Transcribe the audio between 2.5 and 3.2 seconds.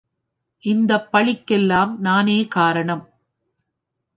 காரணம்.